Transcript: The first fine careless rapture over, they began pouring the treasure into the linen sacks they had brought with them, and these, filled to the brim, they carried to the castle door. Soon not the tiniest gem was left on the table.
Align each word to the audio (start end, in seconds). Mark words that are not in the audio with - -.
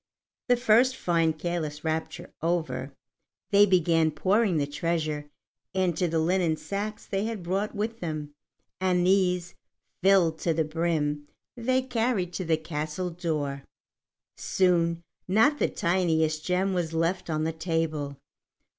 The 0.47 0.55
first 0.57 0.95
fine 0.95 1.33
careless 1.33 1.83
rapture 1.83 2.33
over, 2.41 2.91
they 3.51 3.67
began 3.67 4.09
pouring 4.09 4.57
the 4.57 4.65
treasure 4.65 5.29
into 5.75 6.07
the 6.07 6.17
linen 6.17 6.57
sacks 6.57 7.05
they 7.05 7.25
had 7.25 7.43
brought 7.43 7.75
with 7.75 7.99
them, 7.99 8.33
and 8.79 9.05
these, 9.05 9.53
filled 10.01 10.39
to 10.39 10.55
the 10.55 10.63
brim, 10.65 11.27
they 11.55 11.83
carried 11.83 12.33
to 12.33 12.43
the 12.43 12.57
castle 12.57 13.11
door. 13.11 13.63
Soon 14.37 15.03
not 15.27 15.59
the 15.59 15.69
tiniest 15.69 16.43
gem 16.43 16.73
was 16.73 16.93
left 16.95 17.29
on 17.29 17.43
the 17.43 17.53
table. 17.53 18.17